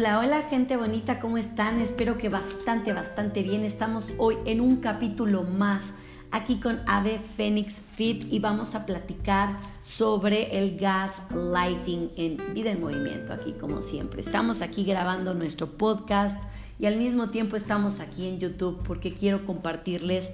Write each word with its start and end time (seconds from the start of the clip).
Hola, 0.00 0.18
hola 0.18 0.40
gente 0.40 0.78
bonita, 0.78 1.20
¿cómo 1.20 1.36
están? 1.36 1.78
Espero 1.78 2.16
que 2.16 2.30
bastante, 2.30 2.94
bastante 2.94 3.42
bien. 3.42 3.66
Estamos 3.66 4.10
hoy 4.16 4.38
en 4.46 4.62
un 4.62 4.76
capítulo 4.76 5.42
más 5.42 5.92
aquí 6.30 6.58
con 6.58 6.80
Ave 6.86 7.20
Phoenix 7.36 7.82
Fit 7.96 8.24
y 8.32 8.38
vamos 8.38 8.74
a 8.74 8.86
platicar 8.86 9.58
sobre 9.82 10.58
el 10.58 10.78
gas 10.78 11.20
lighting 11.34 12.12
en 12.16 12.54
Vida 12.54 12.70
en 12.70 12.80
Movimiento, 12.80 13.34
aquí 13.34 13.52
como 13.52 13.82
siempre. 13.82 14.22
Estamos 14.22 14.62
aquí 14.62 14.84
grabando 14.84 15.34
nuestro 15.34 15.66
podcast 15.76 16.42
y 16.78 16.86
al 16.86 16.96
mismo 16.96 17.28
tiempo 17.28 17.56
estamos 17.56 18.00
aquí 18.00 18.26
en 18.26 18.38
YouTube 18.38 18.82
porque 18.82 19.12
quiero 19.12 19.44
compartirles 19.44 20.32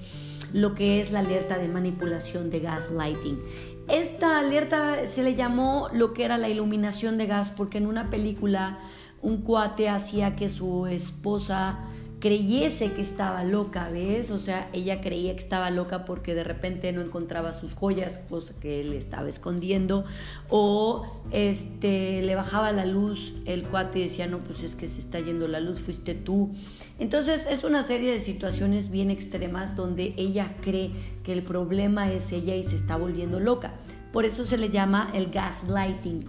lo 0.52 0.76
que 0.76 1.00
es 1.00 1.10
la 1.10 1.18
alerta 1.18 1.58
de 1.58 1.66
manipulación 1.66 2.50
de 2.50 2.60
gas 2.60 2.92
lighting. 2.92 3.42
Esta 3.88 4.38
alerta 4.38 5.06
se 5.06 5.24
le 5.24 5.34
llamó 5.34 5.88
lo 5.92 6.12
que 6.12 6.24
era 6.24 6.38
la 6.38 6.48
iluminación 6.48 7.18
de 7.18 7.26
gas 7.26 7.50
porque 7.50 7.78
en 7.78 7.86
una 7.86 8.10
película 8.10 8.78
un 9.22 9.38
cuate 9.38 9.88
hacía 9.88 10.36
que 10.36 10.48
su 10.48 10.86
esposa 10.86 11.78
creyese 12.18 12.92
que 12.92 13.02
estaba 13.02 13.44
loca, 13.44 13.90
¿ves? 13.90 14.30
O 14.30 14.38
sea, 14.38 14.68
ella 14.72 15.00
creía 15.00 15.32
que 15.34 15.42
estaba 15.42 15.70
loca 15.70 16.04
porque 16.04 16.34
de 16.34 16.44
repente 16.44 16.90
no 16.92 17.02
encontraba 17.02 17.52
sus 17.52 17.74
joyas, 17.74 18.18
cosa 18.28 18.54
que 18.58 18.80
él 18.80 18.94
estaba 18.94 19.28
escondiendo, 19.28 20.04
o 20.48 21.06
este 21.30 22.22
le 22.22 22.34
bajaba 22.34 22.72
la 22.72 22.86
luz, 22.86 23.34
el 23.44 23.64
cuate 23.64 23.98
decía, 23.98 24.26
"No, 24.26 24.38
pues 24.38 24.62
es 24.62 24.74
que 24.74 24.88
se 24.88 25.00
está 25.00 25.20
yendo 25.20 25.46
la 25.46 25.60
luz, 25.60 25.80
fuiste 25.80 26.14
tú." 26.14 26.52
Entonces, 26.98 27.46
es 27.46 27.64
una 27.64 27.82
serie 27.82 28.12
de 28.12 28.20
situaciones 28.20 28.90
bien 28.90 29.10
extremas 29.10 29.76
donde 29.76 30.14
ella 30.16 30.56
cree 30.62 30.92
que 31.22 31.34
el 31.34 31.42
problema 31.42 32.10
es 32.10 32.32
ella 32.32 32.56
y 32.56 32.64
se 32.64 32.76
está 32.76 32.96
volviendo 32.96 33.40
loca. 33.40 33.74
Por 34.12 34.24
eso 34.24 34.46
se 34.46 34.56
le 34.56 34.70
llama 34.70 35.10
el 35.12 35.26
gaslighting. 35.26 36.24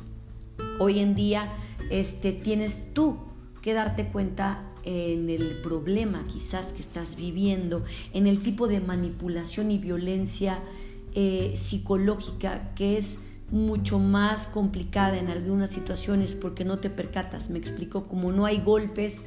Hoy 0.80 1.00
en 1.00 1.16
día 1.16 1.54
este, 1.90 2.32
tienes 2.32 2.94
tú 2.94 3.18
que 3.62 3.74
darte 3.74 4.08
cuenta 4.08 4.64
en 4.84 5.30
el 5.30 5.60
problema 5.62 6.26
quizás 6.32 6.72
que 6.72 6.80
estás 6.80 7.18
viviendo, 7.18 7.84
en 8.14 8.28
el 8.28 8.42
tipo 8.42 8.68
de 8.68 8.80
manipulación 8.80 9.72
y 9.72 9.78
violencia 9.78 10.60
eh, 11.14 11.54
psicológica 11.56 12.74
que 12.76 12.98
es 12.98 13.18
mucho 13.52 14.00
más 14.00 14.48
complicada 14.48 15.18
en 15.18 15.28
algunas 15.28 15.72
situaciones 15.72 16.36
porque 16.36 16.64
no 16.64 16.80
te 16.80 16.90
percatas. 16.90 17.50
Me 17.50 17.60
explico, 17.60 18.08
como 18.08 18.32
no 18.32 18.46
hay 18.46 18.62
golpes, 18.62 19.24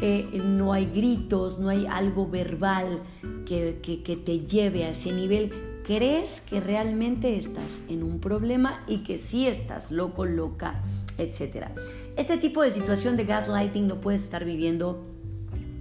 eh, 0.00 0.26
no 0.44 0.72
hay 0.72 0.86
gritos, 0.86 1.58
no 1.58 1.68
hay 1.68 1.86
algo 1.86 2.28
verbal 2.28 3.00
que, 3.46 3.80
que 3.82 4.16
te 4.16 4.40
lleve 4.40 4.84
a 4.84 4.90
ese 4.90 5.12
nivel, 5.12 5.52
crees 5.84 6.40
que 6.40 6.60
realmente 6.60 7.36
estás 7.36 7.80
en 7.88 8.02
un 8.02 8.18
problema 8.18 8.82
y 8.88 8.98
que 8.98 9.18
sí 9.18 9.46
estás 9.46 9.90
loco, 9.90 10.24
loca 10.24 10.82
etc. 11.18 11.68
Este 12.16 12.38
tipo 12.38 12.62
de 12.62 12.70
situación 12.70 13.16
de 13.16 13.24
gaslighting 13.24 13.88
lo 13.88 14.00
puedes 14.00 14.22
estar 14.22 14.44
viviendo 14.44 15.02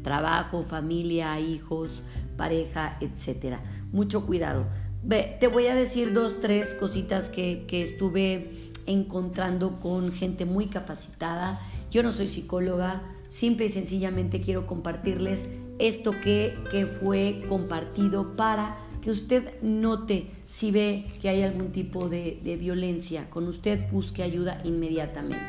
trabajo, 0.03 0.62
familia, 0.62 1.39
hijos, 1.39 2.03
pareja, 2.38 2.98
etc. 3.02 3.58
Mucho 3.92 4.26
cuidado. 4.26 4.66
Ve, 5.04 5.38
te 5.39 5.48
voy 5.48 5.67
a 5.67 5.76
decir 5.76 6.14
dos, 6.14 6.39
tres 6.39 6.73
cositas 6.73 7.30
que, 7.30 7.66
que 7.67 7.81
estuve 7.81 8.52
encontrando 8.86 9.80
con 9.80 10.11
gente 10.11 10.45
muy 10.45 10.67
capacitada. 10.67 11.59
Yo 11.92 12.04
no 12.04 12.11
soy 12.11 12.28
psicóloga, 12.28 13.02
simple 13.30 13.66
y 13.66 13.70
sencillamente 13.70 14.42
quiero 14.42 14.67
compartirles 14.67 15.50
esto 15.80 16.11
que, 16.11 16.56
que 16.72 16.86
fue 16.86 17.42
compartido 17.50 18.36
para 18.36 18.78
que 19.03 19.11
usted 19.11 19.61
note 19.61 20.31
si 20.45 20.71
ve 20.71 21.05
que 21.21 21.27
hay 21.27 21.43
algún 21.43 21.71
tipo 21.71 22.07
de, 22.07 22.39
violencia 22.59 23.29
con 23.29 23.47
usted, 23.47 23.91
busque 23.91 24.23
ayuda 24.23 24.61
inmediatamente. 24.63 25.45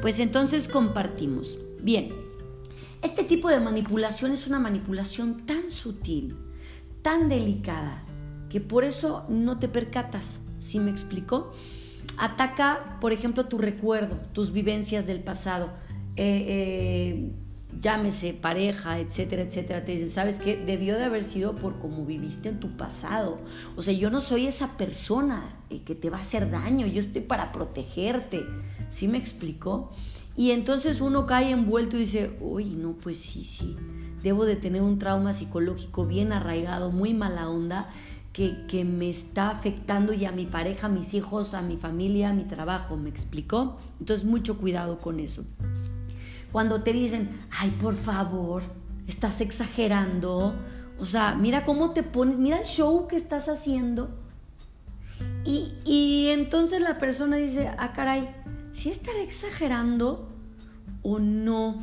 Pues 0.00 0.18
entonces 0.20 0.68
compartimos. 0.68 1.58
Bien, 1.82 2.12
este 3.02 3.24
tipo 3.24 3.50
de 3.50 3.60
manipulación 3.60 4.32
es 4.32 4.46
una 4.46 4.58
manipulación 4.58 5.36
tan 5.36 5.70
sutil, 5.70 6.34
tan 7.02 7.28
delicada, 7.28 8.04
que 8.48 8.60
por 8.60 8.84
eso 8.84 9.26
no 9.28 9.58
te 9.58 9.68
percatas. 9.68 10.40
¿Sí 10.58 10.80
me 10.80 10.90
explicó? 10.90 11.52
Ataca, 12.16 12.98
por 13.00 13.12
ejemplo, 13.12 13.46
tu 13.46 13.58
recuerdo, 13.58 14.16
tus 14.32 14.52
vivencias 14.52 15.06
del 15.06 15.20
pasado. 15.20 15.70
Eh, 16.16 16.46
eh, 16.48 17.32
llámese 17.80 18.32
pareja, 18.32 18.98
etcétera, 18.98 19.42
etcétera, 19.42 19.84
te 19.84 19.92
dicen, 19.92 20.10
¿sabes 20.10 20.40
qué? 20.40 20.56
Debió 20.56 20.96
de 20.96 21.04
haber 21.04 21.24
sido 21.24 21.54
por 21.54 21.78
cómo 21.78 22.04
viviste 22.04 22.48
en 22.48 22.60
tu 22.60 22.76
pasado. 22.76 23.36
O 23.76 23.82
sea, 23.82 23.94
yo 23.94 24.10
no 24.10 24.20
soy 24.20 24.46
esa 24.46 24.76
persona 24.76 25.48
eh, 25.70 25.82
que 25.82 25.94
te 25.94 26.10
va 26.10 26.18
a 26.18 26.22
hacer 26.22 26.50
daño, 26.50 26.86
yo 26.86 27.00
estoy 27.00 27.22
para 27.22 27.52
protegerte. 27.52 28.44
¿Sí 28.88 29.06
me 29.06 29.18
explicó? 29.18 29.90
Y 30.36 30.52
entonces 30.52 31.00
uno 31.00 31.26
cae 31.26 31.50
envuelto 31.50 31.96
y 31.96 32.00
dice, 32.00 32.36
uy, 32.40 32.64
no, 32.64 32.92
pues 32.92 33.18
sí, 33.18 33.42
sí, 33.42 33.76
debo 34.22 34.44
de 34.44 34.56
tener 34.56 34.82
un 34.82 34.98
trauma 34.98 35.34
psicológico 35.34 36.06
bien 36.06 36.32
arraigado, 36.32 36.90
muy 36.90 37.12
mala 37.12 37.48
onda, 37.48 37.90
que, 38.32 38.64
que 38.68 38.84
me 38.84 39.10
está 39.10 39.50
afectando 39.50 40.12
y 40.12 40.24
a 40.26 40.32
mi 40.32 40.46
pareja, 40.46 40.86
a 40.86 40.90
mis 40.90 41.12
hijos, 41.14 41.54
a 41.54 41.62
mi 41.62 41.76
familia, 41.76 42.30
a 42.30 42.32
mi 42.32 42.44
trabajo, 42.44 42.96
¿me 42.96 43.10
explicó? 43.10 43.78
Entonces 43.98 44.24
mucho 44.24 44.58
cuidado 44.58 44.98
con 44.98 45.18
eso. 45.18 45.44
Cuando 46.52 46.82
te 46.82 46.92
dicen, 46.92 47.30
ay, 47.50 47.70
por 47.80 47.96
favor, 47.96 48.62
estás 49.06 49.40
exagerando. 49.40 50.54
O 50.98 51.06
sea, 51.06 51.34
mira 51.34 51.64
cómo 51.64 51.92
te 51.92 52.02
pones, 52.02 52.38
mira 52.38 52.58
el 52.60 52.66
show 52.66 53.06
que 53.06 53.16
estás 53.16 53.48
haciendo. 53.48 54.08
Y, 55.44 56.28
entonces 56.28 56.80
la 56.80 56.98
persona 56.98 57.36
dice, 57.36 57.70
ah, 57.78 57.92
caray, 57.92 58.28
¿sí 58.72 58.90
estaré 58.90 59.22
exagerando 59.22 60.28
o 61.02 61.18
no? 61.18 61.78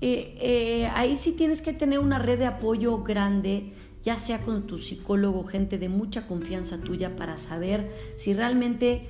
Eh, 0.00 0.36
eh, 0.40 0.90
ahí 0.94 1.16
sí 1.16 1.32
tienes 1.32 1.62
que 1.62 1.72
tener 1.72 1.98
una 1.98 2.18
red 2.18 2.38
de 2.38 2.46
apoyo 2.46 3.02
grande, 3.02 3.72
ya 4.02 4.18
sea 4.18 4.42
con 4.42 4.66
tu 4.66 4.78
psicólogo, 4.78 5.44
gente 5.44 5.78
de 5.78 5.88
mucha 5.88 6.26
confianza 6.26 6.78
tuya, 6.78 7.16
para 7.16 7.38
saber 7.38 7.90
si 8.16 8.34
realmente 8.34 9.08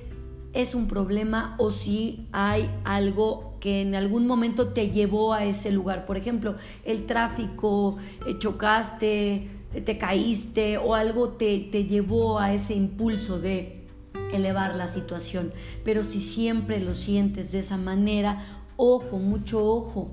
es 0.61 0.75
un 0.75 0.87
problema 0.87 1.55
o 1.57 1.71
si 1.71 2.27
hay 2.31 2.69
algo 2.83 3.57
que 3.59 3.81
en 3.81 3.95
algún 3.95 4.27
momento 4.27 4.69
te 4.69 4.89
llevó 4.89 5.33
a 5.33 5.45
ese 5.45 5.71
lugar. 5.71 6.05
Por 6.05 6.17
ejemplo, 6.17 6.55
el 6.85 7.05
tráfico, 7.05 7.97
eh, 8.25 8.37
chocaste, 8.39 9.49
te 9.85 9.97
caíste 9.97 10.77
o 10.77 10.95
algo 10.95 11.29
te, 11.29 11.59
te 11.71 11.85
llevó 11.85 12.39
a 12.39 12.53
ese 12.53 12.73
impulso 12.73 13.39
de 13.39 13.85
elevar 14.33 14.75
la 14.75 14.87
situación. 14.87 15.53
Pero 15.83 16.03
si 16.03 16.21
siempre 16.21 16.79
lo 16.79 16.95
sientes 16.95 17.51
de 17.51 17.59
esa 17.59 17.77
manera, 17.77 18.63
ojo, 18.77 19.17
mucho 19.17 19.65
ojo. 19.65 20.11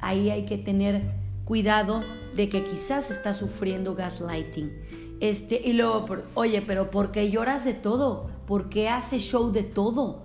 Ahí 0.00 0.30
hay 0.30 0.44
que 0.44 0.58
tener 0.58 1.02
cuidado 1.44 2.02
de 2.34 2.48
que 2.48 2.64
quizás 2.64 3.10
estás 3.10 3.38
sufriendo 3.38 3.94
gaslighting. 3.94 4.72
Este, 5.20 5.60
y 5.64 5.72
luego, 5.72 6.06
oye, 6.34 6.62
pero 6.62 6.90
¿por 6.90 7.12
qué 7.12 7.30
lloras 7.30 7.64
de 7.64 7.74
todo? 7.74 8.31
¿Por 8.52 8.68
qué 8.68 8.90
haces 8.90 9.22
show 9.22 9.50
de 9.50 9.62
todo? 9.62 10.24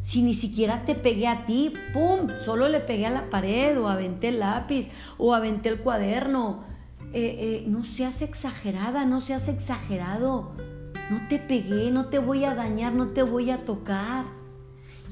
Si 0.00 0.22
ni 0.22 0.34
siquiera 0.34 0.84
te 0.84 0.94
pegué 0.94 1.26
a 1.26 1.46
ti, 1.46 1.72
¡pum! 1.92 2.28
Solo 2.44 2.68
le 2.68 2.78
pegué 2.78 3.06
a 3.06 3.10
la 3.10 3.28
pared 3.28 3.76
o 3.80 3.88
aventé 3.88 4.28
el 4.28 4.38
lápiz 4.38 4.88
o 5.18 5.34
aventé 5.34 5.70
el 5.70 5.80
cuaderno. 5.80 6.62
Eh, 7.12 7.36
eh, 7.40 7.64
no 7.66 7.82
seas 7.82 8.22
exagerada, 8.22 9.04
no 9.04 9.20
seas 9.20 9.48
exagerado. 9.48 10.52
No 11.10 11.26
te 11.28 11.40
pegué, 11.40 11.90
no 11.90 12.06
te 12.06 12.20
voy 12.20 12.44
a 12.44 12.54
dañar, 12.54 12.92
no 12.92 13.08
te 13.08 13.24
voy 13.24 13.50
a 13.50 13.64
tocar. 13.64 14.26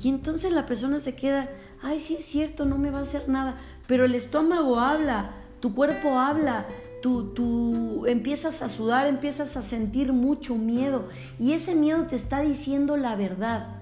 Y 0.00 0.08
entonces 0.08 0.52
la 0.52 0.64
persona 0.64 1.00
se 1.00 1.16
queda, 1.16 1.50
ay, 1.82 1.98
sí 1.98 2.14
es 2.14 2.24
cierto, 2.24 2.66
no 2.66 2.78
me 2.78 2.92
va 2.92 3.00
a 3.00 3.02
hacer 3.02 3.28
nada. 3.28 3.56
Pero 3.88 4.04
el 4.04 4.14
estómago 4.14 4.78
habla, 4.78 5.32
tu 5.58 5.74
cuerpo 5.74 6.20
habla, 6.20 6.68
tú, 7.04 7.34
tú 7.34 8.06
empiezas 8.06 8.62
a 8.62 8.70
sudar, 8.70 9.06
empiezas 9.06 9.58
a 9.58 9.62
sentir 9.62 10.14
mucho 10.14 10.54
miedo. 10.54 11.10
Y 11.38 11.52
ese 11.52 11.74
miedo 11.74 12.06
te 12.06 12.16
está 12.16 12.40
diciendo 12.40 12.96
la 12.96 13.14
verdad. 13.14 13.76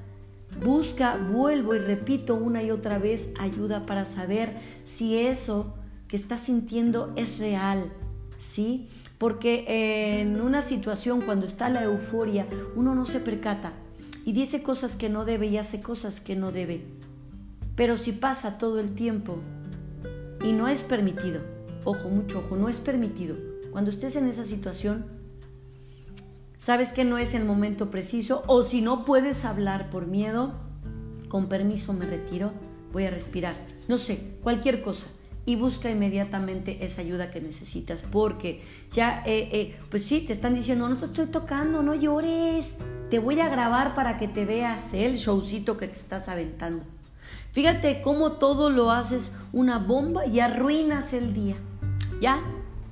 Busca, 0.65 1.19
vuelvo 1.19 1.73
y 1.77 1.79
repito 1.79 2.35
una 2.35 2.65
y 2.65 2.73
otra 2.73 2.99
vez 2.99 3.31
ayuda 3.39 3.87
para 3.87 4.07
saber 4.07 4.57
si 4.83 5.17
eso 5.19 5.73
que 6.09 6.17
estás 6.17 6.41
sintiendo 6.41 7.13
es 7.15 7.39
real, 7.39 7.93
¿sí? 8.41 8.89
Porque 9.19 9.67
en 10.21 10.41
una 10.41 10.61
situación 10.61 11.21
cuando 11.21 11.47
está 11.47 11.69
la 11.69 11.85
euforia, 11.85 12.49
uno 12.75 12.97
no 12.97 13.07
se 13.07 13.21
percata 13.21 13.73
y 14.27 14.33
dice 14.33 14.65
cosas 14.65 14.97
que 14.97 15.09
no 15.09 15.25
debe 15.25 15.47
y 15.47 15.59
hace 15.59 15.81
cosas 15.81 16.21
que 16.21 16.35
no 16.35 16.51
debe. 16.51 16.83
Pero 17.77 17.99
si 17.99 18.11
pasa 18.11 18.59
todo 18.59 18.81
el 18.81 18.97
tiempo 18.97 19.39
y 20.45 20.53
no 20.53 20.67
es 20.67 20.83
permitido, 20.83 21.52
ojo, 21.84 22.08
mucho 22.08 22.40
ojo, 22.40 22.56
no 22.56 22.69
es 22.69 22.79
permitido. 22.79 23.37
Cuando 23.70 23.90
estés 23.90 24.17
en 24.17 24.29
esa 24.29 24.44
situación, 24.44 25.06
sabes 26.58 26.93
que 26.93 27.05
no 27.05 27.19
es 27.19 27.34
el 27.34 27.44
momento 27.44 27.90
preciso 27.90 28.43
o 28.46 28.62
si 28.62 28.82
no 28.82 29.05
puedes 29.05 29.44
hablar 29.44 29.90
por 29.90 30.06
miedo, 30.06 30.55
con 31.29 31.49
permiso 31.49 31.93
me 31.93 32.06
retiro, 32.06 32.52
voy 32.93 33.06
a 33.06 33.11
respirar, 33.11 33.56
no 33.88 33.99
sé, 33.99 34.37
cualquier 34.43 34.82
cosa. 34.82 35.06
Y 35.44 35.56
busca 35.56 35.90
inmediatamente 35.90 36.84
esa 36.84 37.00
ayuda 37.00 37.32
que 37.32 37.40
necesitas, 37.40 38.05
porque 38.12 38.62
ya, 38.93 39.25
eh, 39.26 39.49
eh, 39.50 39.76
pues 39.90 40.05
sí, 40.05 40.20
te 40.20 40.32
están 40.32 40.55
diciendo, 40.55 40.88
no 40.88 40.99
te 40.99 41.06
estoy 41.06 41.26
tocando, 41.26 41.82
no 41.82 41.96
llores, 41.96 42.76
te 43.11 43.19
voy 43.19 43.40
a 43.40 43.49
grabar 43.49 43.96
para 43.96 44.19
que 44.19 44.29
te 44.29 44.44
veas 44.44 44.94
el 44.94 45.17
showcito 45.17 45.76
que 45.76 45.88
te 45.88 45.99
estás 45.99 46.29
aventando. 46.29 46.84
Fíjate 47.50 48.02
cómo 48.02 48.32
todo 48.32 48.70
lo 48.70 48.93
haces 48.93 49.32
una 49.52 49.79
bomba 49.79 50.26
y 50.26 50.38
arruinas 50.38 51.12
el 51.12 51.34
día. 51.34 51.56
¿Ya? 52.23 52.41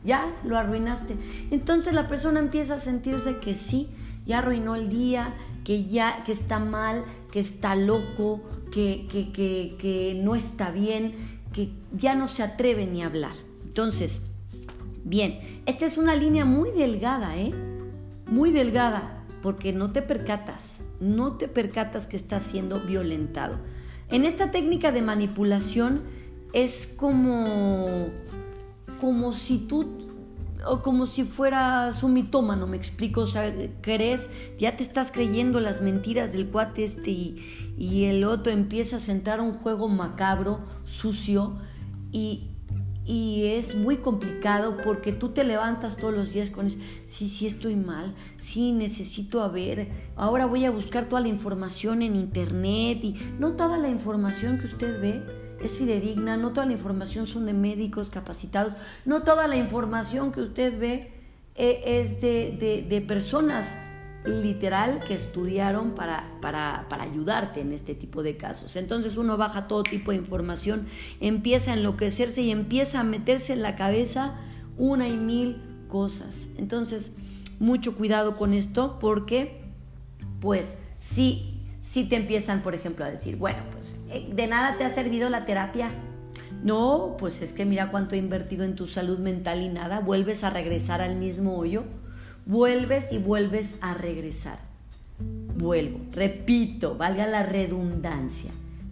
Ya 0.04 0.34
lo 0.44 0.58
arruinaste. 0.58 1.16
Entonces 1.52 1.94
la 1.94 2.08
persona 2.08 2.40
empieza 2.40 2.74
a 2.74 2.78
sentirse 2.80 3.36
que 3.38 3.54
sí, 3.54 3.88
ya 4.26 4.38
arruinó 4.38 4.74
el 4.74 4.88
día, 4.88 5.34
que 5.62 5.84
ya 5.84 6.24
que 6.24 6.32
está 6.32 6.58
mal, 6.58 7.04
que 7.30 7.38
está 7.38 7.76
loco, 7.76 8.42
que, 8.72 9.06
que, 9.08 9.76
que, 9.78 10.20
no 10.20 10.34
está 10.34 10.72
bien, 10.72 11.14
que 11.52 11.70
ya 11.92 12.16
no 12.16 12.26
se 12.26 12.42
atreve 12.42 12.86
ni 12.86 13.02
a 13.02 13.06
hablar. 13.06 13.34
Entonces, 13.64 14.20
bien, 15.04 15.62
esta 15.64 15.86
es 15.86 15.96
una 15.96 16.16
línea 16.16 16.44
muy 16.44 16.72
delgada, 16.72 17.38
¿eh? 17.38 17.52
Muy 18.26 18.50
delgada, 18.50 19.22
porque 19.42 19.72
no 19.72 19.92
te 19.92 20.02
percatas, 20.02 20.78
no 20.98 21.36
te 21.36 21.46
percatas 21.46 22.08
que 22.08 22.16
estás 22.16 22.42
siendo 22.42 22.80
violentado. 22.80 23.58
En 24.08 24.24
esta 24.24 24.50
técnica 24.50 24.90
de 24.90 25.02
manipulación 25.02 26.02
es 26.52 26.88
como, 26.96 28.08
como 29.00 29.32
si 29.32 29.58
tú 29.58 30.10
o 30.66 30.82
como 30.82 31.06
si 31.06 31.24
fueras 31.24 32.02
un 32.02 32.12
mitómano, 32.12 32.66
me 32.66 32.76
explico, 32.76 33.22
o 33.22 33.26
sea, 33.26 33.52
crees, 33.80 34.28
ya 34.58 34.76
te 34.76 34.82
estás 34.82 35.10
creyendo 35.10 35.60
las 35.60 35.80
mentiras 35.80 36.32
del 36.32 36.48
cuate 36.48 36.84
este 36.84 37.10
y, 37.10 37.74
y 37.78 38.04
el 38.04 38.24
otro 38.24 38.52
empieza 38.52 38.96
a 38.96 39.00
sentar 39.00 39.40
un 39.40 39.54
juego 39.54 39.88
macabro, 39.88 40.60
sucio 40.84 41.56
y, 42.12 42.50
y 43.06 43.46
es 43.46 43.74
muy 43.74 43.98
complicado 43.98 44.76
porque 44.84 45.12
tú 45.12 45.30
te 45.30 45.44
levantas 45.44 45.96
todos 45.96 46.14
los 46.14 46.32
días 46.32 46.50
con 46.50 46.70
sí, 46.70 47.28
sí 47.28 47.46
estoy 47.46 47.76
mal, 47.76 48.14
sí 48.36 48.72
necesito 48.72 49.42
a 49.42 49.48
ver, 49.48 49.88
ahora 50.16 50.46
voy 50.46 50.64
a 50.64 50.70
buscar 50.70 51.08
toda 51.08 51.22
la 51.22 51.28
información 51.28 52.02
en 52.02 52.16
internet 52.16 52.98
y 53.02 53.16
no 53.38 53.52
toda 53.52 53.78
la 53.78 53.88
información 53.88 54.58
que 54.58 54.66
usted 54.66 55.00
ve 55.00 55.39
es 55.62 55.78
fidedigna, 55.78 56.36
no 56.36 56.50
toda 56.50 56.66
la 56.66 56.72
información 56.72 57.26
son 57.26 57.46
de 57.46 57.52
médicos 57.52 58.10
capacitados, 58.10 58.74
no 59.04 59.22
toda 59.22 59.46
la 59.46 59.56
información 59.56 60.32
que 60.32 60.40
usted 60.40 60.78
ve 60.78 61.12
eh, 61.54 61.82
es 61.84 62.20
de, 62.20 62.86
de 62.88 63.00
personas 63.00 63.76
literal 64.24 65.02
que 65.06 65.14
estudiaron 65.14 65.92
para, 65.92 66.30
para, 66.42 66.86
para, 66.88 67.04
ayudarte 67.04 67.60
en 67.60 67.72
este 67.72 67.94
tipo 67.94 68.22
de 68.22 68.36
casos. 68.36 68.76
Entonces 68.76 69.16
uno 69.16 69.36
baja 69.36 69.66
todo 69.66 69.82
tipo 69.82 70.10
de 70.10 70.18
información, 70.18 70.86
empieza 71.20 71.72
a 71.72 71.74
enloquecerse 71.74 72.42
y 72.42 72.50
empieza 72.50 73.00
a 73.00 73.04
meterse 73.04 73.52
en 73.52 73.62
la 73.62 73.76
cabeza 73.76 74.34
una 74.76 75.08
y 75.08 75.16
mil 75.16 75.62
cosas. 75.88 76.48
Entonces, 76.58 77.14
mucho 77.58 77.96
cuidado 77.96 78.36
con 78.36 78.54
esto 78.54 78.98
porque, 79.00 79.60
pues, 80.40 80.78
si, 80.98 81.49
si 81.80 82.04
te 82.04 82.16
empiezan, 82.16 82.62
por 82.62 82.74
ejemplo, 82.74 83.04
a 83.04 83.10
decir, 83.10 83.36
bueno, 83.36 83.62
pues, 83.72 83.96
eh, 84.10 84.28
de 84.32 84.46
nada 84.46 84.76
te 84.76 84.84
ha 84.84 84.90
servido 84.90 85.28
la 85.30 85.44
terapia. 85.44 85.90
No, 86.62 87.16
pues 87.18 87.42
es 87.42 87.52
que 87.52 87.64
mira 87.64 87.90
cuánto 87.90 88.14
he 88.14 88.18
invertido 88.18 88.64
en 88.64 88.76
tu 88.76 88.86
salud 88.86 89.18
mental 89.18 89.62
y 89.62 89.68
nada, 89.68 90.00
vuelves 90.00 90.44
a 90.44 90.50
regresar 90.50 91.00
al 91.00 91.16
mismo 91.16 91.56
hoyo 91.56 91.84
vuelves 92.46 93.12
y 93.12 93.18
vuelves 93.18 93.78
a 93.80 93.94
regresar. 93.94 94.58
Vuelvo, 95.56 96.00
repito, 96.12 96.96
valga 96.96 97.26
la 97.26 97.42
redundancia. 97.42 98.50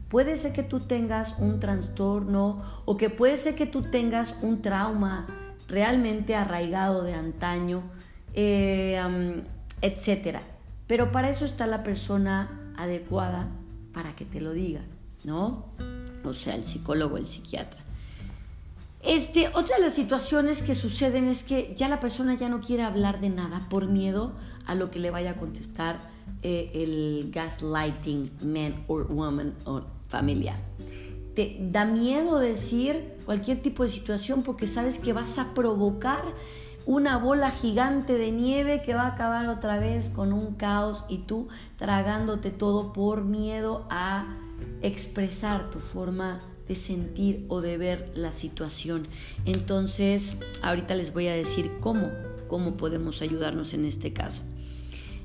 Puede 0.08 0.36
ser 0.36 0.52
que 0.52 0.62
tú 0.62 0.80
tengas 0.80 1.38
un 1.38 1.60
trastorno 1.60 2.62
o 2.84 2.96
que 2.96 3.10
puede 3.10 3.36
ser 3.36 3.54
que 3.54 3.66
tú 3.66 3.82
tengas 3.90 4.36
un 4.42 4.62
trauma 4.62 5.26
realmente 5.66 6.34
arraigado 6.34 7.02
de 7.02 7.14
antaño, 7.14 7.82
eh, 8.34 8.98
etcétera. 9.82 10.40
Pero 10.86 11.12
para 11.12 11.28
eso 11.28 11.44
está 11.44 11.66
la 11.66 11.82
persona 11.82 12.57
adecuada 12.78 13.48
para 13.92 14.16
que 14.16 14.24
te 14.24 14.40
lo 14.40 14.52
diga, 14.52 14.82
¿no? 15.24 15.66
O 16.24 16.32
sea, 16.32 16.54
el 16.54 16.64
psicólogo, 16.64 17.16
el 17.16 17.26
psiquiatra. 17.26 17.80
Este, 19.02 19.48
otra 19.48 19.76
de 19.76 19.82
las 19.82 19.94
situaciones 19.94 20.62
que 20.62 20.74
suceden 20.74 21.28
es 21.28 21.42
que 21.42 21.74
ya 21.76 21.88
la 21.88 22.00
persona 22.00 22.34
ya 22.34 22.48
no 22.48 22.60
quiere 22.60 22.82
hablar 22.82 23.20
de 23.20 23.28
nada 23.28 23.66
por 23.68 23.86
miedo 23.86 24.32
a 24.66 24.74
lo 24.74 24.90
que 24.90 24.98
le 24.98 25.10
vaya 25.10 25.32
a 25.32 25.36
contestar 25.36 25.98
eh, 26.42 26.70
el 26.74 27.30
gaslighting 27.32 28.30
man 28.42 28.84
or 28.88 29.06
woman 29.10 29.54
o 29.66 29.82
familiar. 30.08 30.56
Te 31.34 31.56
da 31.60 31.84
miedo 31.84 32.38
decir 32.38 33.14
cualquier 33.24 33.62
tipo 33.62 33.84
de 33.84 33.90
situación 33.90 34.42
porque 34.42 34.66
sabes 34.66 34.98
que 34.98 35.12
vas 35.12 35.38
a 35.38 35.54
provocar 35.54 36.24
una 36.88 37.18
bola 37.18 37.50
gigante 37.50 38.16
de 38.16 38.32
nieve 38.32 38.80
que 38.80 38.94
va 38.94 39.02
a 39.02 39.08
acabar 39.08 39.46
otra 39.48 39.78
vez 39.78 40.08
con 40.08 40.32
un 40.32 40.54
caos 40.54 41.04
y 41.10 41.18
tú 41.18 41.48
tragándote 41.76 42.50
todo 42.50 42.94
por 42.94 43.24
miedo 43.24 43.86
a 43.90 44.38
expresar 44.80 45.68
tu 45.68 45.80
forma 45.80 46.40
de 46.66 46.76
sentir 46.76 47.44
o 47.48 47.60
de 47.60 47.76
ver 47.76 48.10
la 48.14 48.32
situación. 48.32 49.02
Entonces, 49.44 50.38
ahorita 50.62 50.94
les 50.94 51.12
voy 51.12 51.28
a 51.28 51.34
decir 51.34 51.70
cómo, 51.80 52.08
cómo 52.48 52.78
podemos 52.78 53.20
ayudarnos 53.20 53.74
en 53.74 53.84
este 53.84 54.14
caso. 54.14 54.42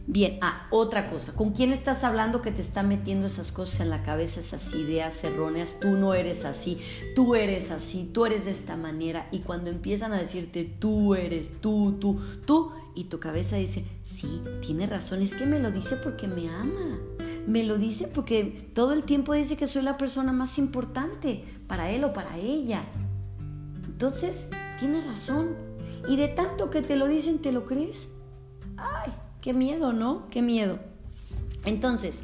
Bien, 0.05 0.38
ah, 0.41 0.67
otra 0.69 1.09
cosa, 1.09 1.33
¿con 1.33 1.51
quién 1.51 1.71
estás 1.71 2.03
hablando 2.03 2.41
que 2.41 2.51
te 2.51 2.61
está 2.61 2.83
metiendo 2.83 3.27
esas 3.27 3.53
cosas 3.53 3.79
en 3.79 3.89
la 3.89 4.03
cabeza, 4.03 4.41
esas 4.41 4.73
ideas 4.73 5.23
erróneas? 5.23 5.77
Tú 5.79 5.91
no 5.91 6.13
eres 6.13 6.44
así, 6.44 6.79
tú 7.15 7.35
eres 7.35 7.71
así, 7.71 8.09
tú 8.13 8.25
eres 8.25 8.45
de 8.45 8.51
esta 8.51 8.75
manera. 8.75 9.27
Y 9.31 9.39
cuando 9.39 9.69
empiezan 9.69 10.11
a 10.11 10.19
decirte 10.19 10.65
tú 10.65 11.15
eres, 11.15 11.61
tú, 11.61 11.97
tú, 12.00 12.19
tú, 12.45 12.71
y 12.95 13.05
tu 13.05 13.19
cabeza 13.19 13.55
dice, 13.55 13.85
sí, 14.03 14.41
tiene 14.61 14.88
razón, 14.88 15.21
es 15.21 15.33
que 15.33 15.45
me 15.45 15.59
lo 15.59 15.71
dice 15.71 15.95
porque 15.95 16.27
me 16.27 16.49
ama 16.49 16.99
me 17.47 17.63
lo 17.63 17.77
dice 17.77 18.07
porque 18.07 18.69
todo 18.73 18.94
el 18.94 19.03
tiempo 19.03 19.33
dice 19.33 19.57
que 19.57 19.67
soy 19.67 19.81
la 19.81 19.97
persona 19.97 20.31
más 20.31 20.57
importante 20.57 21.44
para 21.67 21.89
él 21.89 22.03
o 22.03 22.13
para 22.13 22.38
ella. 22.38 22.85
Entonces, 23.85 24.47
tiene 24.79 25.01
razón. 25.01 25.56
Y 26.07 26.15
de 26.17 26.27
tanto 26.29 26.69
que 26.69 26.81
te 26.81 26.95
lo 26.95 27.07
dicen, 27.07 27.39
¿te 27.39 27.51
lo 27.51 27.65
crees? 27.65 28.07
Ay, 28.77 29.11
qué 29.44 29.54
miedo, 29.54 29.94
¿no? 29.94 30.28
Qué 30.31 30.42
miedo. 30.42 30.80
Entonces, 31.66 32.24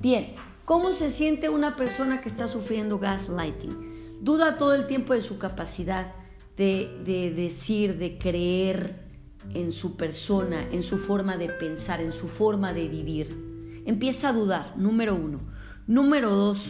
bien, 0.00 0.34
¿cómo 0.64 0.94
se 0.94 1.10
siente 1.10 1.50
una 1.50 1.76
persona 1.76 2.22
que 2.22 2.30
está 2.30 2.46
sufriendo 2.46 2.98
gaslighting? 2.98 4.22
Duda 4.22 4.56
todo 4.56 4.74
el 4.74 4.86
tiempo 4.86 5.12
de 5.12 5.20
su 5.20 5.36
capacidad 5.36 6.14
de, 6.56 7.02
de 7.04 7.30
decir, 7.30 7.98
de 7.98 8.16
creer 8.16 9.10
en 9.52 9.72
su 9.72 9.98
persona, 9.98 10.66
en 10.72 10.82
su 10.82 10.96
forma 10.96 11.36
de 11.36 11.50
pensar, 11.50 12.00
en 12.00 12.14
su 12.14 12.26
forma 12.26 12.72
de 12.72 12.88
vivir 12.88 13.50
empieza 13.90 14.28
a 14.28 14.32
dudar, 14.32 14.74
número 14.76 15.14
uno. 15.14 15.40
Número 15.86 16.30
dos, 16.30 16.64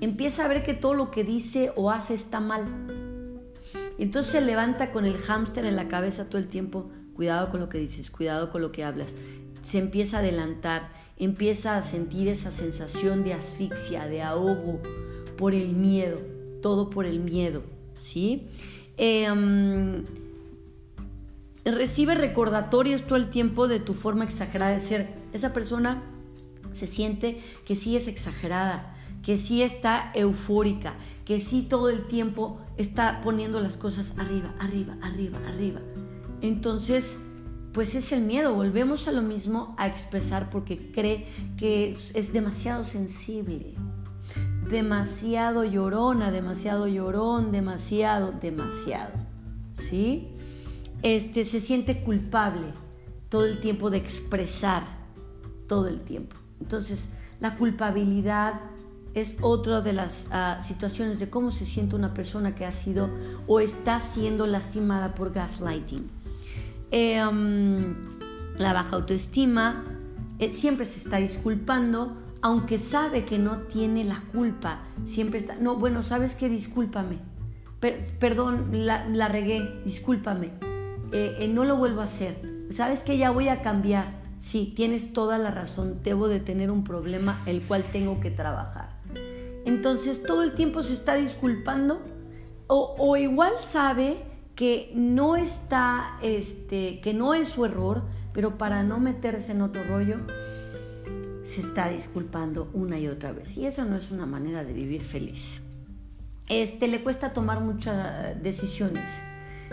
empieza 0.00 0.44
a 0.44 0.48
ver 0.48 0.62
que 0.62 0.74
todo 0.74 0.94
lo 0.94 1.10
que 1.10 1.24
dice 1.24 1.72
o 1.76 1.90
hace 1.90 2.14
está 2.14 2.40
mal. 2.40 2.64
Entonces 3.98 4.32
se 4.32 4.40
levanta 4.40 4.90
con 4.90 5.04
el 5.04 5.18
hámster 5.18 5.64
en 5.64 5.76
la 5.76 5.88
cabeza 5.88 6.28
todo 6.28 6.38
el 6.38 6.48
tiempo, 6.48 6.90
cuidado 7.16 7.50
con 7.50 7.60
lo 7.60 7.68
que 7.68 7.78
dices, 7.78 8.10
cuidado 8.10 8.50
con 8.50 8.60
lo 8.60 8.70
que 8.70 8.84
hablas. 8.84 9.14
Se 9.62 9.78
empieza 9.78 10.18
a 10.18 10.20
adelantar, 10.20 10.90
empieza 11.16 11.76
a 11.76 11.82
sentir 11.82 12.28
esa 12.28 12.52
sensación 12.52 13.24
de 13.24 13.32
asfixia, 13.32 14.06
de 14.06 14.22
ahogo, 14.22 14.80
por 15.36 15.54
el 15.54 15.72
miedo, 15.72 16.20
todo 16.62 16.90
por 16.90 17.06
el 17.06 17.20
miedo, 17.20 17.62
¿sí? 17.94 18.48
Em, 18.96 20.04
recibe 21.64 22.14
recordatorios 22.14 23.02
todo 23.02 23.16
el 23.16 23.28
tiempo 23.28 23.66
de 23.66 23.80
tu 23.80 23.94
forma 23.94 24.24
exagerada 24.24 24.72
de 24.72 24.80
ser. 24.80 25.08
Esa 25.32 25.52
persona 25.52 26.02
se 26.72 26.86
siente 26.86 27.40
que 27.64 27.74
sí 27.74 27.96
es 27.96 28.06
exagerada, 28.06 28.94
que 29.22 29.36
sí 29.38 29.62
está 29.62 30.12
eufórica, 30.14 30.94
que 31.24 31.40
sí 31.40 31.66
todo 31.68 31.88
el 31.88 32.06
tiempo 32.06 32.60
está 32.76 33.20
poniendo 33.22 33.60
las 33.60 33.76
cosas 33.76 34.14
arriba, 34.18 34.54
arriba, 34.58 34.96
arriba, 35.02 35.38
arriba. 35.46 35.80
Entonces, 36.46 37.18
pues 37.72 37.94
es 37.94 38.12
el 38.12 38.22
miedo, 38.22 38.54
volvemos 38.54 39.08
a 39.08 39.12
lo 39.12 39.20
mismo 39.20 39.74
a 39.78 39.86
expresar 39.88 40.48
porque 40.48 40.92
cree 40.92 41.26
que 41.56 41.96
es 42.14 42.32
demasiado 42.32 42.84
sensible, 42.84 43.74
demasiado 44.70 45.64
llorona, 45.64 46.30
demasiado 46.30 46.86
llorón, 46.86 47.52
demasiado, 47.52 48.32
demasiado, 48.32 49.12
¿sí? 49.88 50.28
Este 51.02 51.44
se 51.44 51.60
siente 51.60 52.02
culpable 52.02 52.72
todo 53.28 53.44
el 53.44 53.60
tiempo 53.60 53.90
de 53.90 53.98
expresar, 53.98 54.84
todo 55.66 55.88
el 55.88 56.00
tiempo. 56.00 56.36
Entonces, 56.60 57.08
la 57.40 57.56
culpabilidad 57.56 58.60
es 59.14 59.34
otra 59.40 59.80
de 59.80 59.92
las 59.92 60.26
ah, 60.30 60.60
situaciones 60.62 61.18
de 61.18 61.28
cómo 61.28 61.50
se 61.50 61.66
siente 61.66 61.96
una 61.96 62.14
persona 62.14 62.54
que 62.54 62.64
ha 62.64 62.72
sido 62.72 63.10
o 63.46 63.60
está 63.60 63.98
siendo 64.00 64.46
lastimada 64.46 65.14
por 65.14 65.32
gaslighting. 65.32 66.15
Em, 66.90 67.94
la 68.58 68.72
baja 68.72 68.96
autoestima, 68.96 69.84
eh, 70.38 70.52
siempre 70.52 70.86
se 70.86 70.98
está 70.98 71.18
disculpando, 71.18 72.16
aunque 72.42 72.78
sabe 72.78 73.24
que 73.24 73.38
no 73.38 73.58
tiene 73.62 74.04
la 74.04 74.22
culpa, 74.32 74.80
siempre 75.04 75.38
está, 75.38 75.56
no, 75.56 75.76
bueno, 75.76 76.02
sabes 76.02 76.34
que 76.34 76.48
discúlpame, 76.48 77.18
perdón, 78.18 78.68
la, 78.72 79.28
regué, 79.28 79.80
discúlpame, 79.84 80.52
eh, 81.12 81.36
eh, 81.40 81.48
no 81.48 81.64
lo 81.64 81.76
vuelvo 81.76 82.02
a 82.02 82.04
hacer, 82.04 82.66
sabes 82.70 83.00
que 83.00 83.18
ya 83.18 83.30
voy 83.30 83.48
a 83.48 83.62
cambiar, 83.62 84.26
Sí, 84.38 84.72
tienes 84.76 85.12
toda 85.12 85.38
la 85.38 85.50
razón, 85.50 86.00
debo 86.02 86.28
de 86.28 86.40
tener 86.40 86.70
un 86.70 86.84
problema 86.84 87.40
el 87.46 87.62
cual 87.62 87.84
tengo 87.90 88.20
que 88.20 88.30
trabajar. 88.30 88.90
Entonces 89.64 90.22
todo 90.22 90.42
el 90.42 90.54
tiempo 90.54 90.82
se 90.82 90.92
está 90.92 91.14
disculpando 91.14 92.00
o, 92.66 92.94
o 92.98 93.16
igual 93.16 93.54
sabe 93.58 94.18
que 94.56 94.90
no 94.94 95.36
está, 95.36 96.18
este, 96.22 97.00
que 97.00 97.12
no 97.12 97.34
es 97.34 97.48
su 97.48 97.66
error, 97.66 98.02
pero 98.32 98.58
para 98.58 98.82
no 98.82 98.98
meterse 98.98 99.52
en 99.52 99.60
otro 99.60 99.84
rollo, 99.84 100.16
se 101.44 101.60
está 101.60 101.90
disculpando 101.90 102.70
una 102.72 102.98
y 102.98 103.06
otra 103.06 103.32
vez. 103.32 103.56
Y 103.58 103.66
eso 103.66 103.84
no 103.84 103.96
es 103.96 104.10
una 104.10 104.26
manera 104.26 104.64
de 104.64 104.72
vivir 104.72 105.02
feliz. 105.02 105.62
Este 106.48 106.88
le 106.88 107.02
cuesta 107.02 107.32
tomar 107.32 107.60
muchas 107.60 108.42
decisiones. 108.42 109.08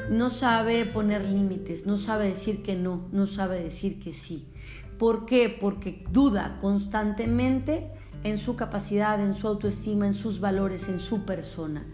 No 0.10 0.30
sabe 0.30 0.86
poner 0.86 1.26
límites, 1.26 1.86
no 1.86 1.98
sabe 1.98 2.28
decir 2.28 2.62
que 2.62 2.76
no, 2.76 3.08
no 3.12 3.26
sabe 3.26 3.64
decir 3.64 4.00
que 4.00 4.12
sí. 4.12 4.48
¿Por 5.00 5.26
qué? 5.26 5.56
Porque 5.60 6.04
duda 6.12 6.58
constantemente 6.60 7.90
en 8.24 8.38
su 8.38 8.56
capacidad, 8.56 9.22
en 9.22 9.34
su 9.34 9.48
autoestima, 9.48 10.08
en 10.08 10.14
sus 10.14 10.40
valores, 10.40 10.90
en 10.90 11.00
su 11.00 11.26
persona. 11.26 11.86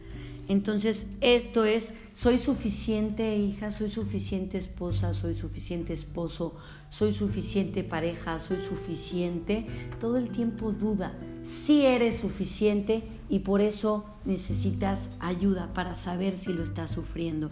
Entonces, 0.49 1.05
esto 1.21 1.63
es, 1.63 1.93
soy 2.15 2.39
suficiente 2.39 3.37
hija, 3.37 3.69
soy 3.69 3.87
suficiente 3.87 4.57
esposa, 4.57 5.13
soy 5.13 5.35
suficiente 5.35 5.93
esposo, 5.93 6.55
soy 6.89 7.13
suficiente 7.13 7.83
pareja, 7.83 8.39
soy 8.39 8.57
suficiente. 8.57 9.67
Todo 10.01 10.17
el 10.17 10.31
tiempo 10.31 10.71
duda 10.71 11.13
si 11.43 11.85
eres 11.85 12.17
suficiente 12.17 13.03
y 13.29 13.39
por 13.39 13.61
eso 13.61 14.05
necesitas 14.25 15.11
ayuda 15.19 15.71
para 15.75 15.93
saber 15.93 16.39
si 16.39 16.51
lo 16.51 16.63
estás 16.63 16.89
sufriendo. 16.89 17.51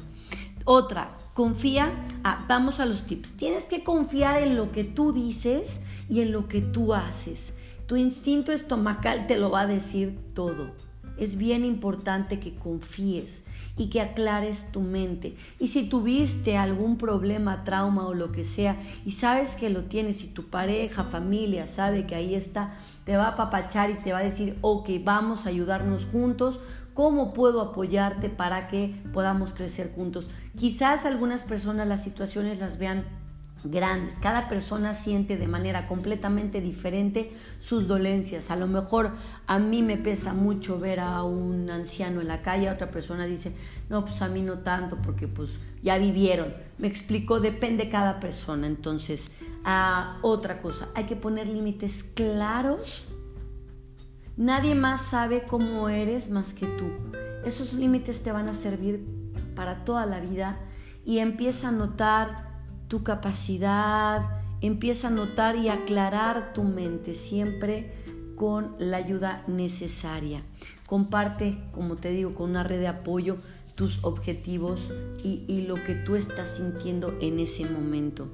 Otra, 0.65 1.15
confía, 1.35 1.93
ah, 2.23 2.45
vamos 2.49 2.79
a 2.79 2.87
los 2.87 3.03
tips. 3.03 3.33
Tienes 3.33 3.65
que 3.65 3.83
confiar 3.83 4.41
en 4.41 4.57
lo 4.57 4.71
que 4.71 4.83
tú 4.83 5.13
dices 5.13 5.81
y 6.09 6.21
en 6.21 6.31
lo 6.31 6.47
que 6.47 6.61
tú 6.61 6.95
haces. 6.95 7.55
Tu 7.85 7.95
instinto 7.95 8.51
estomacal 8.51 9.27
te 9.27 9.37
lo 9.37 9.51
va 9.51 9.61
a 9.61 9.67
decir 9.67 10.17
todo 10.33 10.73
es 11.17 11.37
bien 11.37 11.65
importante 11.65 12.39
que 12.39 12.55
confíes 12.55 13.43
y 13.77 13.89
que 13.89 14.01
aclares 14.01 14.71
tu 14.71 14.81
mente. 14.81 15.35
Y 15.59 15.67
si 15.67 15.87
tuviste 15.87 16.57
algún 16.57 16.97
problema, 16.97 17.63
trauma 17.63 18.07
o 18.07 18.13
lo 18.13 18.31
que 18.31 18.43
sea, 18.43 18.77
y 19.05 19.11
sabes 19.11 19.55
que 19.55 19.69
lo 19.69 19.83
tienes 19.83 20.23
y 20.23 20.27
tu 20.27 20.43
pareja, 20.43 21.03
familia 21.03 21.67
sabe 21.67 22.05
que 22.05 22.15
ahí 22.15 22.35
está, 22.35 22.75
te 23.05 23.15
va 23.17 23.25
a 23.25 23.29
apapachar 23.29 23.91
y 23.91 23.95
te 23.95 24.11
va 24.11 24.19
a 24.19 24.23
decir, 24.23 24.57
ok, 24.61 24.89
vamos 25.03 25.45
a 25.45 25.49
ayudarnos 25.49 26.05
juntos. 26.05 26.59
¿Cómo 26.93 27.35
puedo 27.35 27.61
apoyarte 27.61 28.27
para 28.27 28.67
que 28.67 28.99
podamos 29.13 29.53
crecer 29.53 29.93
juntos? 29.93 30.31
Quizás 30.55 31.05
algunas 31.05 31.43
personas 31.43 31.87
las 31.87 32.03
situaciones 32.03 32.57
las 32.57 32.79
vean 32.79 33.05
grandes. 33.63 34.19
Cada 34.19 34.47
persona 34.47 34.93
siente 34.93 35.37
de 35.37 35.47
manera 35.47 35.87
completamente 35.87 36.61
diferente 36.61 37.31
sus 37.59 37.87
dolencias. 37.87 38.51
A 38.51 38.55
lo 38.55 38.67
mejor 38.67 39.11
a 39.45 39.59
mí 39.59 39.81
me 39.81 39.97
pesa 39.97 40.33
mucho 40.33 40.79
ver 40.79 40.99
a 40.99 41.23
un 41.23 41.69
anciano 41.69 42.21
en 42.21 42.27
la 42.27 42.41
calle, 42.41 42.69
otra 42.69 42.91
persona 42.91 43.25
dice, 43.25 43.53
no, 43.89 44.05
pues 44.05 44.21
a 44.21 44.27
mí 44.27 44.41
no 44.41 44.59
tanto 44.59 44.97
porque 45.01 45.27
pues 45.27 45.51
ya 45.81 45.97
vivieron. 45.97 46.53
Me 46.77 46.87
explico, 46.87 47.39
depende 47.39 47.89
cada 47.89 48.19
persona. 48.19 48.67
Entonces, 48.67 49.31
a 49.63 50.17
otra 50.21 50.61
cosa, 50.61 50.89
hay 50.95 51.05
que 51.05 51.15
poner 51.15 51.47
límites 51.47 52.03
claros. 52.03 53.05
Nadie 54.35 54.75
más 54.75 55.01
sabe 55.01 55.43
cómo 55.49 55.89
eres 55.89 56.29
más 56.29 56.53
que 56.53 56.67
tú. 56.67 56.85
Esos 57.45 57.73
límites 57.73 58.21
te 58.23 58.31
van 58.31 58.49
a 58.49 58.53
servir 58.53 59.05
para 59.55 59.83
toda 59.83 60.05
la 60.05 60.19
vida 60.19 60.59
y 61.05 61.19
empieza 61.19 61.69
a 61.69 61.71
notar 61.71 62.46
tu 62.87 63.03
capacidad, 63.03 64.41
empieza 64.61 65.07
a 65.07 65.11
notar 65.11 65.55
y 65.55 65.69
aclarar 65.69 66.53
tu 66.53 66.63
mente 66.63 67.13
siempre 67.13 67.93
con 68.35 68.75
la 68.79 68.97
ayuda 68.97 69.43
necesaria. 69.47 70.41
Comparte, 70.85 71.57
como 71.73 71.95
te 71.95 72.11
digo, 72.11 72.33
con 72.33 72.51
una 72.51 72.63
red 72.63 72.79
de 72.79 72.87
apoyo 72.87 73.37
tus 73.75 74.03
objetivos 74.03 74.89
y, 75.23 75.43
y 75.47 75.61
lo 75.67 75.75
que 75.75 75.93
tú 75.93 76.15
estás 76.15 76.55
sintiendo 76.55 77.15
en 77.21 77.39
ese 77.39 77.65
momento. 77.65 78.27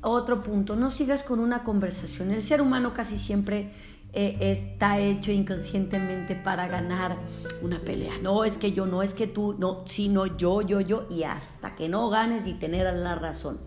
Otro 0.00 0.42
punto, 0.42 0.76
no 0.76 0.90
sigas 0.90 1.22
con 1.22 1.38
una 1.38 1.62
conversación. 1.62 2.30
El 2.30 2.42
ser 2.42 2.60
humano 2.60 2.92
casi 2.92 3.18
siempre 3.18 3.70
eh, 4.16 4.36
está 4.40 5.00
hecho 5.00 5.32
inconscientemente 5.32 6.36
para 6.36 6.68
ganar 6.68 7.16
una 7.62 7.80
pelea. 7.80 8.12
No 8.22 8.44
es 8.44 8.58
que 8.58 8.72
yo, 8.72 8.86
no 8.86 9.02
es 9.02 9.12
que 9.12 9.26
tú, 9.26 9.56
no, 9.58 9.82
sino 9.86 10.26
yo, 10.26 10.62
yo, 10.62 10.80
yo, 10.80 11.08
y 11.10 11.24
hasta 11.24 11.74
que 11.74 11.88
no 11.88 12.08
ganes 12.10 12.46
y 12.46 12.54
tener 12.54 12.92
la 12.94 13.16
razón. 13.16 13.58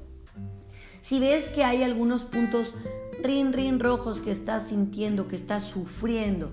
Si 1.01 1.19
ves 1.19 1.49
que 1.49 1.63
hay 1.63 1.83
algunos 1.83 2.23
puntos 2.23 2.73
rin, 3.21 3.53
rin 3.53 3.79
rojos 3.79 4.21
que 4.21 4.31
estás 4.31 4.67
sintiendo, 4.67 5.27
que 5.27 5.35
estás 5.35 5.63
sufriendo 5.63 6.51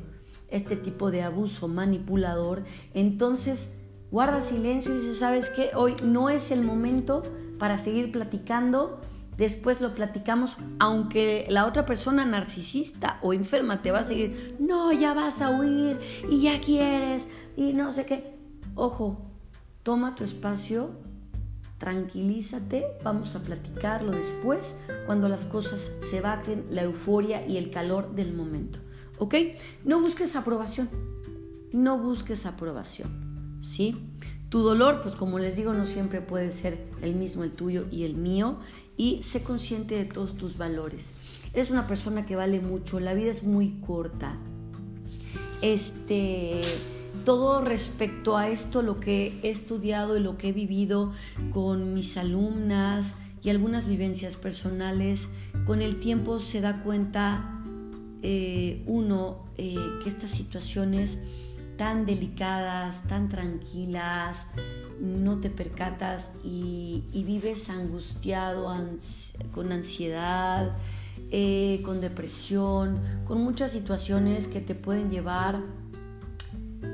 este 0.49 0.77
tipo 0.77 1.11
de 1.11 1.23
abuso 1.23 1.69
manipulador, 1.69 2.65
entonces 2.93 3.71
guarda 4.11 4.41
silencio 4.41 4.95
y 4.95 5.01
dices, 5.01 5.19
¿sabes 5.19 5.51
qué? 5.51 5.71
Hoy 5.75 5.97
no 6.05 6.31
es 6.31 6.51
el 6.51 6.63
momento 6.63 7.23
para 7.59 7.79
seguir 7.79 8.13
platicando. 8.13 9.01
Después 9.37 9.81
lo 9.81 9.91
platicamos, 9.93 10.57
aunque 10.79 11.47
la 11.49 11.67
otra 11.67 11.85
persona 11.85 12.25
narcisista 12.25 13.19
o 13.21 13.33
enferma 13.33 13.83
te 13.83 13.91
va 13.91 13.99
a 13.99 14.05
seguir, 14.05 14.57
no, 14.61 14.93
ya 14.93 15.13
vas 15.13 15.43
a 15.43 15.51
huir 15.51 15.99
y 16.31 16.43
ya 16.43 16.61
quieres 16.61 17.27
y 17.57 17.73
no 17.73 17.91
sé 17.91 18.07
qué. 18.07 18.37
Ojo, 18.77 19.33
toma 19.83 20.15
tu 20.15 20.23
espacio 20.23 20.91
tranquilízate, 21.85 22.87
vamos 23.03 23.37
a 23.37 23.43
platicarlo 23.43 24.13
después, 24.13 24.75
cuando 25.05 25.29
las 25.29 25.45
cosas 25.45 25.93
se 26.11 26.23
bajen, 26.23 26.65
la 26.71 26.81
euforia 26.81 27.47
y 27.47 27.59
el 27.59 27.71
calor 27.71 28.15
del 28.15 28.33
momento. 28.33 28.79
¿Ok? 29.19 29.35
No 29.85 30.01
busques 30.01 30.35
aprobación, 30.35 30.89
no 31.73 31.99
busques 31.99 32.47
aprobación, 32.47 33.59
¿sí? 33.61 33.99
Tu 34.49 34.61
dolor, 34.61 35.03
pues 35.03 35.15
como 35.15 35.39
les 35.39 35.57
digo, 35.57 35.75
no 35.75 35.85
siempre 35.85 36.23
puede 36.23 36.53
ser 36.53 36.87
el 37.03 37.17
mismo 37.17 37.45
el 37.45 37.53
tuyo 37.53 37.85
y 37.93 38.05
el 38.05 38.15
mío, 38.15 38.57
y 38.97 39.23
sé 39.23 39.43
consciente 39.43 39.95
de 39.95 40.07
todos 40.07 40.39
tus 40.39 40.57
valores. 40.57 41.11
Eres 41.53 41.71
una 41.71 41.87
persona 41.87 42.25
que 42.25 42.35
vale 42.35 42.61
mucho, 42.61 42.99
la 42.99 43.13
vida 43.13 43.31
es 43.31 43.43
muy 43.43 43.79
corta. 43.87 44.39
Este 45.61 46.63
todo 47.25 47.61
respecto 47.61 48.37
a 48.37 48.49
esto, 48.49 48.83
lo 48.83 49.01
que 49.01 49.39
he 49.43 49.51
estudiado 49.51 50.17
y 50.17 50.21
lo 50.21 50.37
que 50.37 50.49
he 50.49 50.53
vivido 50.53 51.13
con 51.53 51.95
mis 51.95 52.17
alumnas 52.17 53.15
y 53.43 53.51
algunas 53.51 53.87
vivencias 53.87 54.37
personales, 54.37 55.29
con 55.67 55.83
el 55.83 56.01
tiempo 56.01 56.39
se 56.39 56.61
da 56.61 56.83
cuenta 56.83 57.61
eh, 58.23 58.83
uno 58.87 59.45
eh, 59.59 59.77
que 60.03 60.09
estas 60.09 60.31
situaciones 60.31 61.19
tan 61.77 62.07
delicadas, 62.07 63.07
tan 63.09 63.29
tranquilas, 63.29 64.47
no 65.01 65.41
te 65.41 65.51
percatas 65.51 66.33
y, 66.45 67.03
vives 67.13 67.69
angustiado, 67.69 68.75
con 69.53 69.73
ansiedad, 69.73 70.73
eh, 71.31 71.81
con 71.85 72.01
depresión, 72.01 73.01
con 73.27 73.43
muchas 73.43 73.73
situaciones 73.73 74.47
que 74.47 74.61
te 74.61 74.75
pueden 74.75 75.11
llevar 75.11 75.61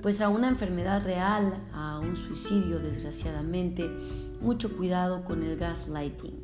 pues 0.02 0.20
a 0.20 0.28
una 0.28 0.48
enfermedad 0.48 1.04
real, 1.04 1.52
a 1.72 1.98
un 1.98 2.16
suicidio 2.16 2.78
desgraciadamente. 2.78 3.88
Mucho 4.40 4.76
cuidado 4.76 5.24
con 5.24 5.42
el 5.42 5.56
gaslighting. 5.56 6.40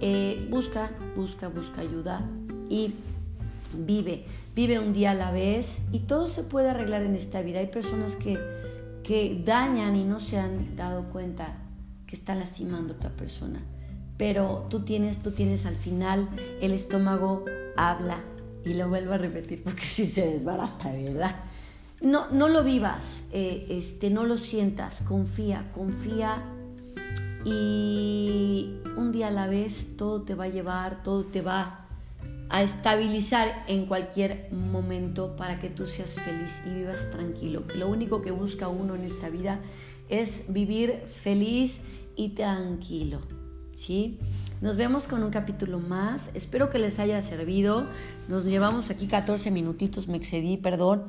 Eh, 0.00 0.48
busca, 0.50 0.90
busca, 1.16 1.48
busca 1.48 1.80
ayuda 1.80 2.28
y 2.68 2.94
vive, 3.74 4.24
vive 4.54 4.78
un 4.78 4.92
día 4.92 5.12
a 5.12 5.14
la 5.14 5.30
vez 5.30 5.78
y 5.92 6.00
todo 6.00 6.28
se 6.28 6.42
puede 6.42 6.70
arreglar 6.70 7.02
en 7.02 7.14
esta 7.14 7.42
vida. 7.42 7.60
Hay 7.60 7.68
personas 7.68 8.16
que, 8.16 8.38
que 9.04 9.40
dañan 9.44 9.94
y 9.94 10.04
no 10.04 10.18
se 10.20 10.38
han 10.38 10.74
dado 10.76 11.04
cuenta 11.10 11.56
que 12.06 12.16
está 12.16 12.34
lastimando 12.34 12.94
a 12.94 12.96
otra 12.96 13.10
persona. 13.10 13.60
Pero 14.16 14.66
tú 14.68 14.80
tienes, 14.80 15.22
tú 15.22 15.30
tienes 15.30 15.64
al 15.64 15.76
final 15.76 16.28
el 16.60 16.72
estómago 16.72 17.44
habla 17.76 18.20
y 18.64 18.74
lo 18.74 18.88
vuelvo 18.88 19.12
a 19.12 19.18
repetir 19.18 19.62
porque 19.62 19.82
si 19.84 20.04
se 20.06 20.26
desbarata, 20.26 20.90
¿verdad? 20.90 21.36
No, 22.00 22.30
no 22.30 22.48
lo 22.48 22.62
vivas, 22.62 23.24
eh, 23.32 23.66
este, 23.70 24.10
no 24.10 24.24
lo 24.24 24.38
sientas, 24.38 25.02
confía, 25.02 25.70
confía 25.74 26.44
y 27.44 28.74
un 28.96 29.10
día 29.12 29.28
a 29.28 29.30
la 29.30 29.46
vez 29.46 29.96
todo 29.96 30.22
te 30.22 30.34
va 30.34 30.44
a 30.44 30.48
llevar, 30.48 31.02
todo 31.02 31.24
te 31.24 31.42
va 31.42 31.86
a 32.50 32.62
estabilizar 32.62 33.64
en 33.68 33.86
cualquier 33.86 34.48
momento 34.52 35.36
para 35.36 35.60
que 35.60 35.68
tú 35.68 35.86
seas 35.86 36.12
feliz 36.12 36.62
y 36.66 36.70
vivas 36.70 37.10
tranquilo. 37.10 37.64
Lo 37.74 37.88
único 37.88 38.22
que 38.22 38.30
busca 38.30 38.68
uno 38.68 38.94
en 38.94 39.02
esta 39.02 39.28
vida 39.28 39.60
es 40.08 40.44
vivir 40.48 41.02
feliz 41.22 41.80
y 42.16 42.30
tranquilo. 42.30 43.20
¿Sí? 43.74 44.18
Nos 44.60 44.76
vemos 44.76 45.06
con 45.06 45.22
un 45.22 45.30
capítulo 45.30 45.78
más. 45.78 46.30
Espero 46.34 46.68
que 46.70 46.78
les 46.78 46.98
haya 46.98 47.22
servido. 47.22 47.86
Nos 48.28 48.44
llevamos 48.44 48.90
aquí 48.90 49.06
14 49.06 49.50
minutitos, 49.50 50.08
me 50.08 50.16
excedí, 50.16 50.56
perdón. 50.56 51.04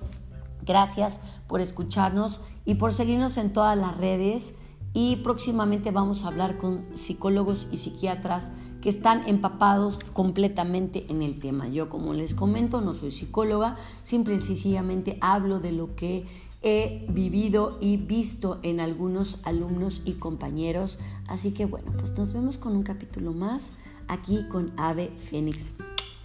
Gracias 0.70 1.18
por 1.48 1.62
escucharnos 1.62 2.42
y 2.64 2.76
por 2.76 2.94
seguirnos 2.94 3.38
en 3.38 3.54
todas 3.54 3.76
las 3.76 3.98
redes 3.98 4.54
y 4.94 5.16
próximamente 5.16 5.90
vamos 5.90 6.24
a 6.24 6.28
hablar 6.28 6.60
con 6.60 6.86
psicólogos 6.96 7.68
y 7.72 7.78
psiquiatras 7.78 8.52
que 8.80 8.90
están 8.90 9.28
empapados 9.28 9.98
completamente 10.14 11.08
en 11.10 11.24
el 11.24 11.40
tema. 11.40 11.68
Yo, 11.70 11.90
como 11.90 12.14
les 12.14 12.36
comento, 12.36 12.82
no 12.82 12.94
soy 12.94 13.10
psicóloga, 13.10 13.78
simple 14.04 14.36
y 14.36 14.40
sencillamente 14.40 15.18
hablo 15.22 15.60
de 15.60 15.72
lo 15.72 15.96
que 15.96 16.28
he 16.62 17.08
vivido 17.10 17.80
y 17.82 17.98
visto 17.98 18.60
en 18.62 18.80
algunos 18.80 19.40
alumnos 19.46 20.04
y 20.06 20.14
compañeros. 20.14 21.00
Así 21.28 21.52
que 21.52 21.66
bueno, 21.66 21.94
pues 21.98 22.16
nos 22.16 22.32
vemos 22.32 22.60
con 22.60 22.76
un 22.76 22.84
capítulo 22.84 23.34
más 23.34 23.72
aquí 24.08 24.46
con 24.52 24.72
Ave 24.78 25.10
Fénix 25.18 25.72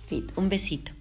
Fit. 0.06 0.36
Un 0.36 0.50
besito. 0.50 0.92